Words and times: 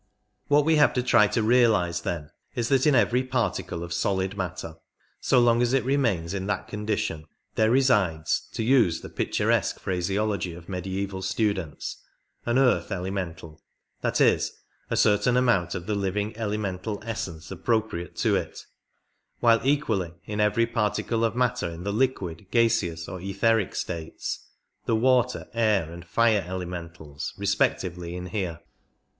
What 0.47 0.65
we 0.65 0.77
have 0.77 0.95
to 0.95 1.03
try 1.03 1.27
to 1.27 1.43
realize, 1.43 2.01
then, 2.01 2.31
is 2.55 2.69
that 2.69 2.87
in 2.87 2.95
every 2.95 3.21
particle 3.23 3.83
of 3.83 3.93
solid 3.93 4.35
matter, 4.35 4.77
so 5.19 5.39
long 5.39 5.61
as 5.61 5.73
it 5.73 5.85
remains 5.85 6.33
in 6.33 6.47
that 6.47 6.67
con 6.67 6.87
dition, 6.87 7.25
there 7.53 7.69
resides, 7.69 8.49
to 8.53 8.63
use 8.63 9.01
the 9.01 9.09
picturesque 9.09 9.79
phraseology 9.79 10.55
of 10.55 10.67
mediaeval 10.67 11.21
students, 11.21 11.97
an 12.47 12.57
earth 12.57 12.91
elemental— 12.91 13.61
that 14.01 14.19
is, 14.19 14.53
a 14.89 14.97
certain 14.97 15.37
amount 15.37 15.75
of 15.75 15.85
the 15.85 15.93
living 15.93 16.35
elemental 16.35 16.99
essence 17.05 17.51
appropriate 17.51 18.15
to 18.15 18.35
it, 18.35 18.65
while 19.39 19.61
equally 19.63 20.15
in 20.25 20.39
every 20.39 20.65
particle 20.65 21.23
of 21.23 21.35
matter 21.35 21.69
in 21.69 21.83
the 21.83 21.93
liquid, 21.93 22.47
gaseous, 22.49 23.07
or 23.07 23.21
etheric 23.21 23.75
states, 23.75 24.47
the 24.87 24.95
water, 24.95 25.47
air, 25.53 25.91
and 25.93 26.05
fire 26.07 26.43
ele 26.47 26.65
mentals" 26.65 27.33
respectively 27.37 28.15
inhere. 28.15 28.61